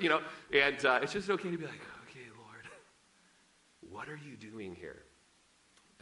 [0.00, 0.22] you know.
[0.50, 1.74] And uh, it's just okay to be like,
[2.08, 2.64] okay, Lord,
[3.90, 5.02] what are you doing here?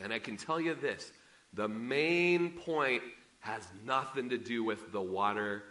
[0.00, 1.11] And I can tell you this
[1.52, 3.02] the main point
[3.40, 5.64] has nothing to do with the water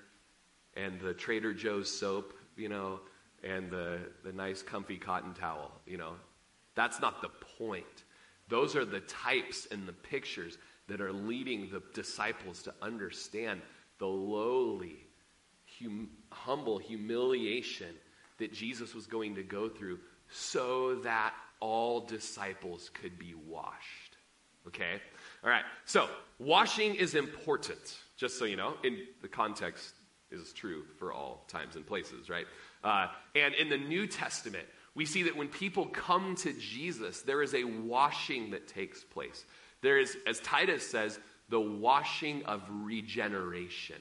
[0.76, 3.00] and the Trader Joe's soap, you know,
[3.46, 6.16] and the, the nice comfy cotton towel, you know.
[6.76, 8.04] That's not the point.
[8.50, 10.58] Those are the types and the pictures
[10.90, 13.62] that are leading the disciples to understand
[13.98, 15.08] the lowly,
[15.80, 17.96] hum, humble humiliation
[18.38, 24.18] that Jesus was going to go through so that all disciples could be washed.
[24.68, 25.00] Okay?
[25.44, 28.76] All right, so washing is important, just so you know.
[28.84, 29.94] In the context
[30.32, 32.46] is true for all times and places, right?
[32.84, 37.44] Uh, and in the New Testament, we see that when people come to Jesus, there
[37.44, 39.46] is a washing that takes place.
[39.82, 43.98] There is, as Titus says, the washing of regeneration.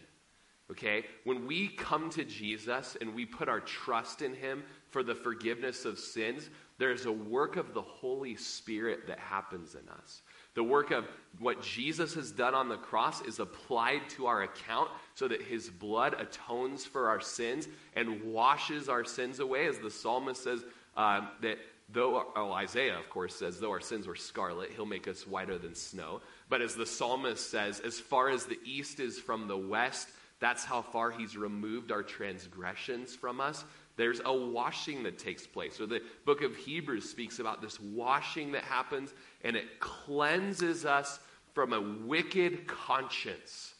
[0.70, 1.04] Okay?
[1.24, 5.84] When we come to Jesus and we put our trust in Him for the forgiveness
[5.84, 10.22] of sins, there's a work of the Holy Spirit that happens in us.
[10.54, 11.06] The work of
[11.38, 15.68] what Jesus has done on the cross is applied to our account so that his
[15.68, 19.66] blood atones for our sins and washes our sins away.
[19.66, 20.64] As the psalmist says,
[20.96, 25.08] uh, that though, oh, Isaiah, of course, says, though our sins were scarlet, he'll make
[25.08, 26.20] us whiter than snow.
[26.48, 30.08] But as the psalmist says, as far as the east is from the west,
[30.40, 33.64] that's how far he's removed our transgressions from us.
[33.96, 35.76] There's a washing that takes place.
[35.76, 41.20] So the book of Hebrews speaks about this washing that happens, and it cleanses us
[41.54, 43.74] from a wicked conscience.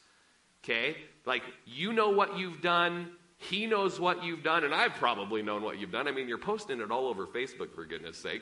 [0.63, 0.97] Okay?
[1.25, 5.61] Like, you know what you've done, he knows what you've done, and I've probably known
[5.61, 6.07] what you've done.
[6.07, 8.41] I mean, you're posting it all over Facebook, for goodness sake.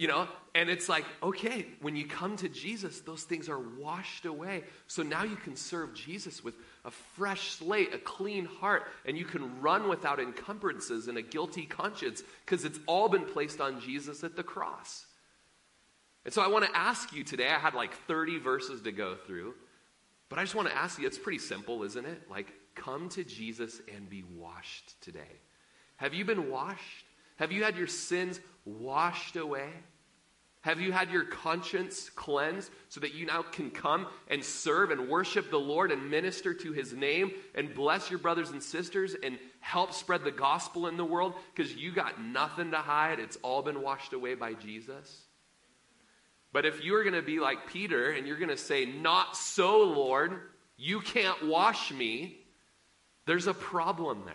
[0.00, 4.24] You know, and it's like, okay, when you come to Jesus, those things are washed
[4.24, 4.64] away.
[4.86, 6.54] So now you can serve Jesus with
[6.86, 11.66] a fresh slate, a clean heart, and you can run without encumbrances and a guilty
[11.66, 15.04] conscience because it's all been placed on Jesus at the cross.
[16.24, 19.16] And so I want to ask you today, I had like 30 verses to go
[19.26, 19.52] through,
[20.30, 22.22] but I just want to ask you, it's pretty simple, isn't it?
[22.30, 25.40] Like, come to Jesus and be washed today.
[25.96, 27.04] Have you been washed?
[27.36, 29.68] Have you had your sins washed away?
[30.62, 35.08] Have you had your conscience cleansed so that you now can come and serve and
[35.08, 39.38] worship the Lord and minister to his name and bless your brothers and sisters and
[39.60, 43.20] help spread the gospel in the world because you got nothing to hide?
[43.20, 45.22] It's all been washed away by Jesus.
[46.52, 49.82] But if you're going to be like Peter and you're going to say, Not so,
[49.82, 50.40] Lord,
[50.76, 52.38] you can't wash me,
[53.24, 54.34] there's a problem there.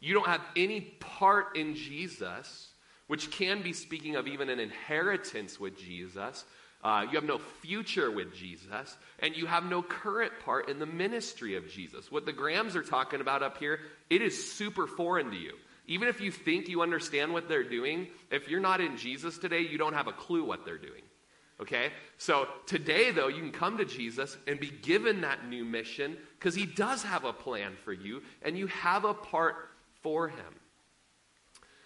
[0.00, 2.68] You don't have any part in Jesus,
[3.06, 6.44] which can be speaking of even an inheritance with Jesus.
[6.82, 10.86] Uh, you have no future with Jesus, and you have no current part in the
[10.86, 12.12] ministry of Jesus.
[12.12, 15.54] What the Grams are talking about up here, it is super foreign to you.
[15.88, 19.60] Even if you think you understand what they're doing, if you're not in Jesus today,
[19.60, 21.02] you don't have a clue what they're doing.
[21.60, 21.90] Okay?
[22.18, 26.54] So today, though, you can come to Jesus and be given that new mission because
[26.54, 29.54] he does have a plan for you and you have a part
[30.02, 30.54] for him.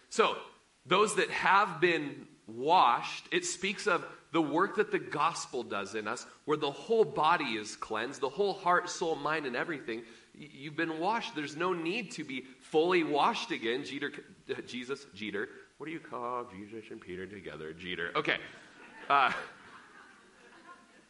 [0.08, 0.36] So,
[0.86, 6.06] those that have been washed, it speaks of the work that the gospel does in
[6.06, 10.02] us, where the whole body is cleansed, the whole heart, soul, mind, and everything.
[10.34, 11.34] You've been washed.
[11.34, 13.84] There's no need to be fully washed again.
[13.84, 14.12] Jeter,
[14.66, 15.48] Jesus, Jeter.
[15.78, 17.72] What do you call Jesus and Peter together?
[17.72, 18.12] Jeter.
[18.14, 18.36] Okay.
[19.08, 19.32] Uh,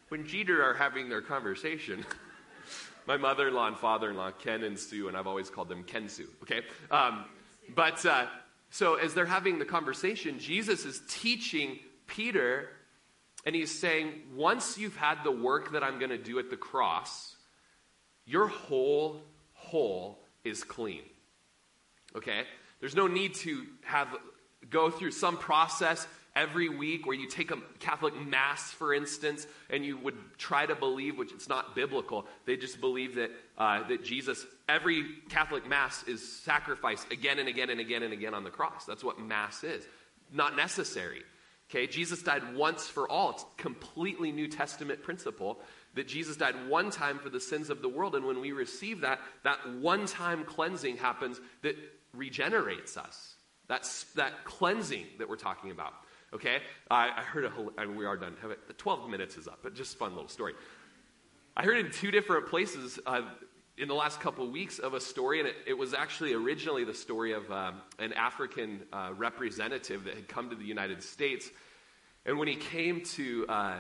[0.09, 2.04] when Jeter are having their conversation,
[3.06, 5.68] my mother in law and father in law, Ken and Sue, and I've always called
[5.68, 6.62] them Ken Sue, okay?
[6.90, 7.24] Um,
[7.74, 8.26] but uh,
[8.70, 12.68] so as they're having the conversation, Jesus is teaching Peter,
[13.44, 16.56] and he's saying, once you've had the work that I'm going to do at the
[16.56, 17.37] cross,
[18.24, 19.22] your whole
[19.54, 21.02] whole is clean.
[22.16, 22.44] Okay?
[22.80, 24.09] There's no need to have
[24.68, 26.06] go through some process
[26.37, 30.75] every week where you take a Catholic Mass, for instance, and you would try to
[30.75, 36.03] believe, which it's not biblical, they just believe that, uh, that Jesus, every Catholic Mass
[36.05, 38.85] is sacrificed again and again and again and again on the cross.
[38.85, 39.85] That's what Mass is.
[40.33, 41.23] Not necessary.
[41.71, 43.31] Okay, Jesus died once for all.
[43.31, 45.61] It's completely New Testament principle
[45.95, 48.14] that Jesus died one time for the sins of the world.
[48.16, 51.77] And when we receive that, that one time cleansing happens that
[52.12, 53.35] regenerates us.
[53.69, 55.93] That's that cleansing that we're talking about.
[56.35, 56.59] Okay?
[56.90, 58.37] I, I heard a, I mean, we are done.
[58.66, 60.55] The 12 minutes is up, but just fun little story.
[61.57, 63.23] I heard in two different places uh,
[63.77, 66.85] in the last couple of weeks of a story, and it, it was actually originally
[66.85, 71.51] the story of um, an African uh, representative that had come to the United States.
[72.27, 73.77] And when he came to, uh,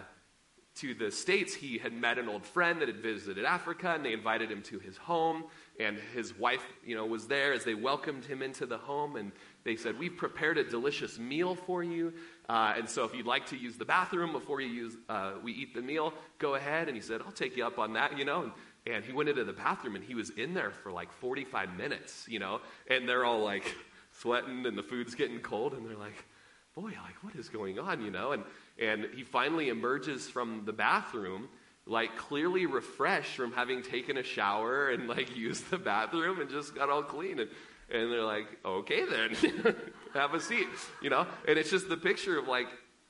[0.76, 4.14] to the States, he had met an old friend that had visited Africa, and they
[4.14, 5.44] invited him to his home.
[5.78, 9.16] And his wife, you know, was there as they welcomed him into the home.
[9.16, 9.32] And
[9.64, 12.14] they said, We've prepared a delicious meal for you.
[12.50, 15.52] Uh, and so if you'd like to use the bathroom before you use, uh, we
[15.52, 16.88] eat the meal, go ahead.
[16.88, 18.42] And he said, I'll take you up on that, you know.
[18.42, 18.52] And,
[18.92, 22.26] and he went into the bathroom and he was in there for like 45 minutes,
[22.28, 22.60] you know.
[22.90, 23.72] And they're all like
[24.18, 25.74] sweating and the food's getting cold.
[25.74, 26.24] And they're like,
[26.74, 28.32] boy, like, what is going on, you know?
[28.32, 28.42] And,
[28.80, 31.48] and he finally emerges from the bathroom
[31.86, 36.74] like clearly refreshed from having taken a shower and like used the bathroom and just
[36.74, 37.38] got all clean.
[37.38, 37.50] And
[37.92, 39.76] and they're like, okay then,
[40.14, 40.66] have a seat,
[41.02, 41.26] you know?
[41.46, 42.66] And it's just the picture of like,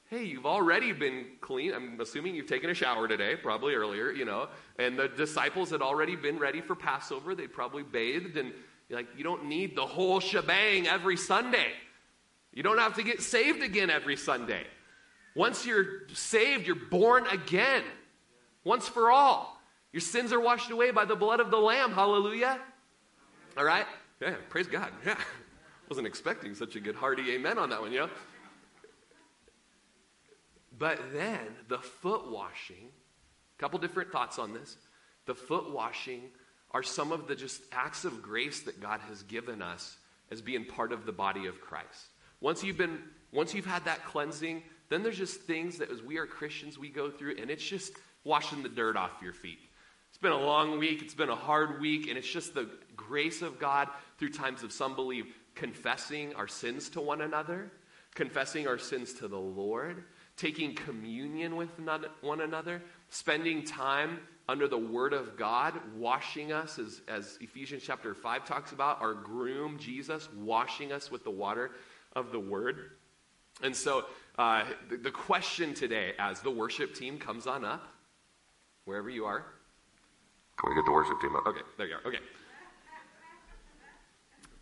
[0.08, 1.72] hey, you've already been clean.
[1.72, 4.48] I'm assuming you've taken a shower today, probably earlier, you know?
[4.78, 7.34] And the disciples had already been ready for Passover.
[7.34, 8.52] They'd probably bathed and
[8.90, 11.72] like, you don't need the whole shebang every Sunday.
[12.52, 14.64] You don't have to get saved again every Sunday.
[15.36, 17.84] Once you're saved, you're born again.
[18.64, 19.60] Once for all.
[19.92, 21.92] Your sins are washed away by the blood of the Lamb.
[21.92, 22.58] Hallelujah.
[23.56, 23.86] All right?
[24.20, 24.90] Yeah, praise God.
[25.04, 25.16] Yeah.
[25.88, 28.10] Wasn't expecting such a good hearty amen on that one, know?
[30.78, 32.88] But then the foot washing,
[33.58, 34.76] a couple different thoughts on this.
[35.26, 36.22] The foot washing
[36.70, 39.96] are some of the just acts of grace that God has given us
[40.30, 42.06] as being part of the body of Christ.
[42.40, 42.98] Once you've been
[43.32, 46.88] once you've had that cleansing, then there's just things that as we are Christians we
[46.88, 47.92] go through and it's just
[48.24, 49.58] washing the dirt off your feet.
[50.20, 53.40] It's been a long week, it's been a hard week, and it's just the grace
[53.40, 57.72] of God through times of some believe confessing our sins to one another,
[58.14, 60.04] confessing our sins to the Lord,
[60.36, 61.70] taking communion with
[62.20, 68.12] one another, spending time under the Word of God, washing us, as, as Ephesians chapter
[68.12, 71.70] 5 talks about, our groom, Jesus, washing us with the water
[72.14, 72.90] of the Word.
[73.62, 74.04] And so,
[74.38, 77.88] uh, the, the question today, as the worship team comes on up,
[78.84, 79.46] wherever you are,
[80.60, 81.46] can we get the worship team up?
[81.46, 82.06] Okay, there you are.
[82.06, 82.18] Okay.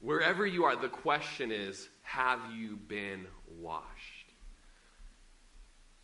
[0.01, 3.27] Wherever you are, the question is have you been
[3.59, 3.85] washed?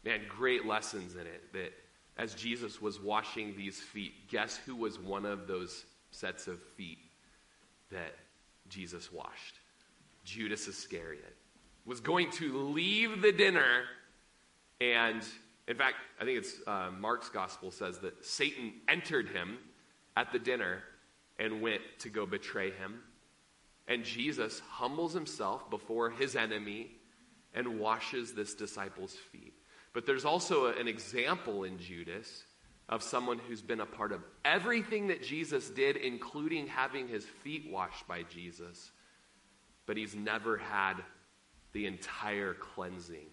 [0.05, 1.73] Man, great lessons in it that
[2.17, 6.99] as Jesus was washing these feet, guess who was one of those sets of feet
[7.91, 8.15] that
[8.69, 9.61] Jesus washed?
[10.25, 11.37] Judas Iscariot
[11.87, 13.85] was going to leave the dinner
[14.81, 15.23] and
[15.69, 19.59] in fact i think it's uh, mark's gospel says that satan entered him
[20.17, 20.83] at the dinner
[21.39, 23.03] and went to go betray him
[23.89, 26.91] and jesus humbles himself before his enemy
[27.55, 29.55] and washes this disciple's feet
[29.95, 32.45] but there's also an example in Judas
[32.89, 37.71] of someone who's been a part of everything that Jesus did, including having his feet
[37.71, 38.91] washed by Jesus,
[39.87, 40.95] but he's never had
[41.73, 43.29] the entire cleansing.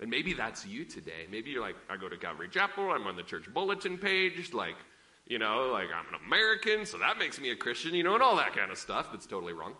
[0.00, 1.26] And maybe that's you today.
[1.30, 4.76] Maybe you're like, I go to Calvary Chapel, I'm on the church bulletin page, like,
[5.26, 8.22] you know, like I'm an American, so that makes me a Christian, you know, and
[8.22, 9.74] all that kind of stuff that's totally wrong.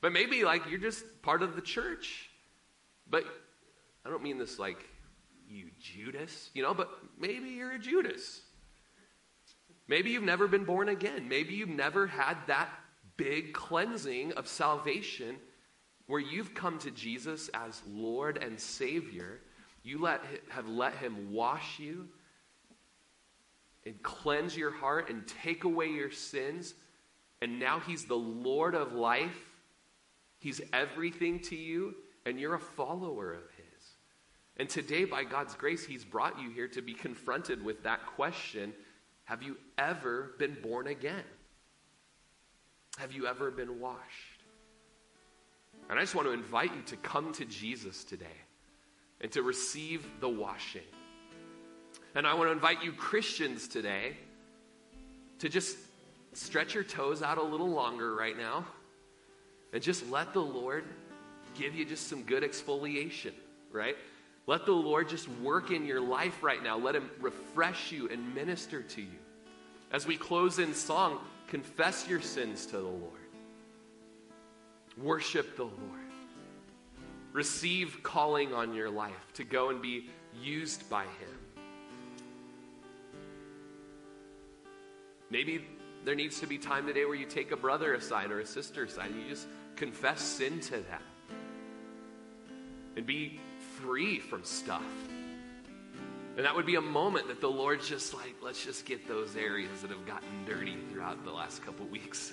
[0.00, 2.30] But maybe like you're just part of the church.
[3.08, 3.24] But
[4.04, 4.78] I don't mean this like
[5.48, 8.42] you Judas, you know, but maybe you're a Judas.
[9.88, 11.28] Maybe you've never been born again.
[11.28, 12.68] Maybe you've never had that
[13.16, 15.36] big cleansing of salvation
[16.06, 19.40] where you've come to Jesus as Lord and Savior.
[19.82, 22.08] You let, have let Him wash you
[23.86, 26.74] and cleanse your heart and take away your sins.
[27.42, 29.54] And now He's the Lord of life.
[30.38, 33.66] He's everything to you, and you're a follower of his.
[34.56, 38.72] And today, by God's grace, He's brought you here to be confronted with that question
[39.24, 41.24] Have you ever been born again?
[42.98, 44.40] Have you ever been washed?
[45.88, 48.26] And I just want to invite you to come to Jesus today
[49.20, 50.82] and to receive the washing.
[52.14, 54.16] And I want to invite you, Christians, today
[55.38, 55.76] to just
[56.32, 58.64] stretch your toes out a little longer right now
[59.72, 60.84] and just let the Lord
[61.54, 63.32] give you just some good exfoliation,
[63.72, 63.96] right?
[64.46, 66.76] Let the Lord just work in your life right now.
[66.76, 69.18] Let Him refresh you and minister to you.
[69.92, 73.20] As we close in song, confess your sins to the Lord,
[74.96, 75.74] worship the Lord,
[77.32, 81.39] receive calling on your life to go and be used by Him.
[85.30, 85.64] Maybe
[86.04, 88.84] there needs to be time today where you take a brother aside or a sister
[88.84, 91.02] aside and you just confess sin to them
[92.96, 93.40] and be
[93.80, 94.82] free from stuff.
[96.36, 99.36] And that would be a moment that the Lord's just like, let's just get those
[99.36, 102.32] areas that have gotten dirty throughout the last couple weeks.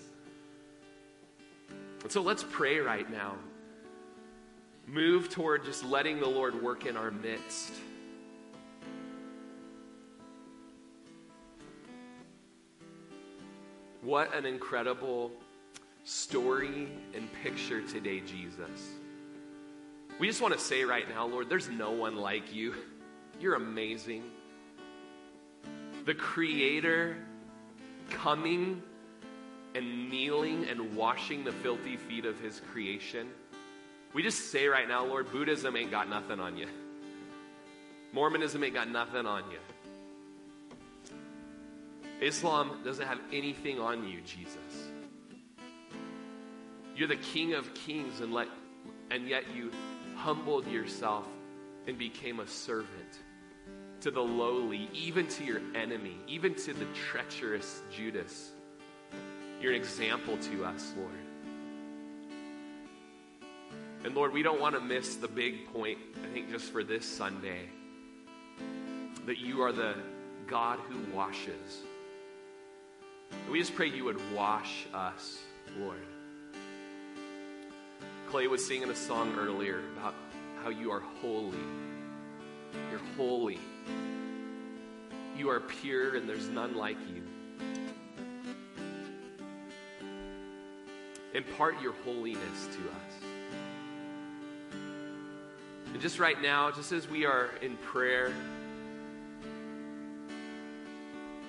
[2.04, 3.36] And so let's pray right now.
[4.86, 7.74] Move toward just letting the Lord work in our midst.
[14.08, 15.34] What an incredible
[16.06, 18.92] story and picture today, Jesus.
[20.18, 22.74] We just want to say right now, Lord, there's no one like you.
[23.42, 24.24] You're amazing.
[26.06, 27.18] The Creator
[28.10, 28.82] coming
[29.76, 33.28] and kneeling and washing the filthy feet of His creation.
[34.14, 36.68] We just say right now, Lord, Buddhism ain't got nothing on you.
[38.14, 39.58] Mormonism ain't got nothing on you.
[42.22, 44.90] Islam doesn't have anything on you, Jesus.
[46.96, 48.48] You're the King of Kings, and let
[49.12, 49.72] and yet you
[50.16, 51.28] humbled yourself
[51.86, 53.20] and became a servant
[54.02, 58.52] to the lowly, even to your enemy, even to the treacherous Judas.
[59.62, 61.12] You're an example to us, Lord.
[64.04, 67.06] And Lord, we don't want to miss the big point, I think, just for this
[67.06, 67.70] Sunday
[69.26, 69.96] that you are the
[70.48, 71.84] God who washes.
[73.50, 75.40] We just pray you would wash us,
[75.80, 76.02] Lord.
[78.30, 80.14] Clay was singing a song earlier about
[80.62, 81.58] how you are holy.
[82.92, 83.58] You're holy.
[85.38, 87.24] You are pure, and there's none like you.
[91.34, 93.14] Impart your holiness to us.
[95.94, 98.34] And just right now, just as we are in prayer,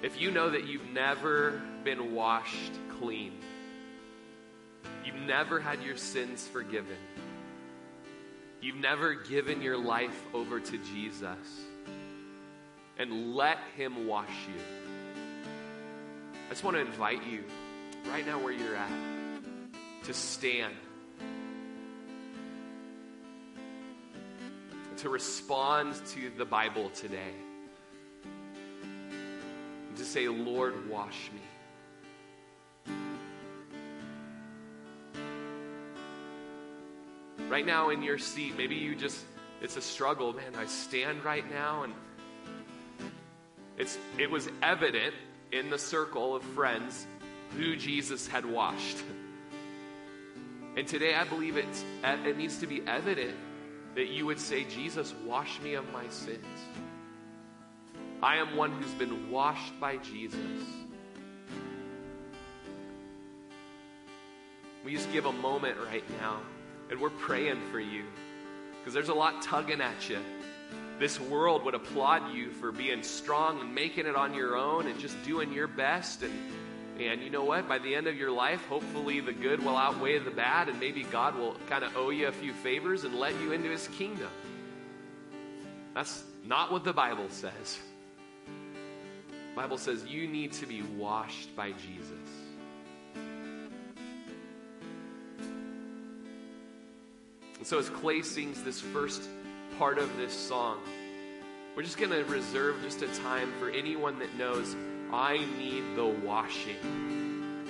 [0.03, 3.33] if you know that you've never been washed clean,
[5.05, 6.97] you've never had your sins forgiven,
[8.61, 11.39] you've never given your life over to Jesus,
[12.97, 14.63] and let Him wash you,
[16.47, 17.43] I just want to invite you
[18.09, 18.91] right now where you're at
[20.05, 20.75] to stand.
[24.99, 27.48] To respond to the Bible today to
[30.09, 32.95] say, Lord, wash me.
[37.49, 39.25] Right now in your seat, maybe you just,
[39.61, 40.33] it's a struggle.
[40.33, 41.93] Man, I stand right now and
[43.77, 45.15] it's, it was evident
[45.53, 47.07] in the circle of friends
[47.57, 48.99] who Jesus had washed.
[50.77, 53.37] And today I believe it's, it needs to be evident
[53.97, 56.47] that you would say, Jesus, wash me of my sins.
[58.23, 60.41] I am one who's been washed by Jesus.
[64.85, 66.41] We just give a moment right now,
[66.91, 68.05] and we're praying for you
[68.79, 70.19] because there's a lot tugging at you.
[70.99, 74.99] This world would applaud you for being strong and making it on your own and
[74.99, 76.25] just doing your best.
[76.25, 76.33] And,
[76.99, 77.69] and you know what?
[77.69, 81.05] By the end of your life, hopefully the good will outweigh the bad, and maybe
[81.05, 84.31] God will kind of owe you a few favors and let you into his kingdom.
[85.95, 87.79] That's not what the Bible says.
[89.59, 92.13] Bible says you need to be washed by Jesus.
[97.57, 99.29] And so as Clay sings this first
[99.77, 100.79] part of this song,
[101.75, 104.77] we're just going to reserve just a time for anyone that knows
[105.13, 107.67] I need the washing.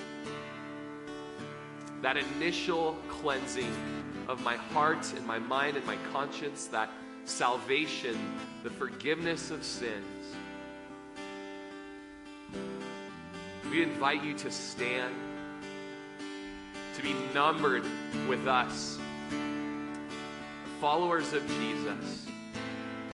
[2.03, 3.72] That initial cleansing
[4.28, 6.91] of my heart and my mind and my conscience, that
[7.24, 8.18] salvation,
[8.62, 10.18] the forgiveness of sins.
[13.71, 15.14] We invite you to stand,
[16.95, 17.85] to be numbered
[18.29, 18.99] with us,
[20.81, 22.29] followers of Jesus